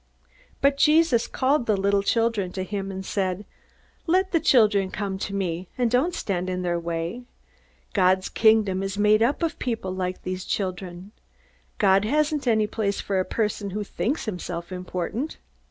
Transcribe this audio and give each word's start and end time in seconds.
But 0.61 0.77
Jesus 0.77 1.27
called 1.27 1.67
the 1.67 1.77
little 1.77 2.01
children 2.01 2.51
to 2.53 2.63
him, 2.63 2.91
and 2.91 3.05
said: 3.05 3.45
"Let 4.07 4.31
the 4.31 4.39
little 4.39 4.49
children 4.49 4.89
come 4.89 5.19
to 5.19 5.35
me, 5.35 5.67
and 5.77 5.91
don't 5.91 6.15
stand 6.15 6.49
in 6.49 6.63
their 6.63 6.79
way. 6.79 7.25
God's 7.93 8.27
Kingdom 8.27 8.81
is 8.81 8.97
made 8.97 9.21
up 9.21 9.43
of 9.43 9.59
people 9.59 9.93
like 9.93 10.23
these 10.23 10.43
children. 10.43 11.11
God 11.77 12.03
hasn't 12.03 12.47
any 12.47 12.65
place 12.65 12.99
for 12.99 13.19
a 13.19 13.23
person 13.25 13.69
who 13.69 13.83
thinks 13.83 14.25
himself 14.25 14.71
important. 14.71 15.37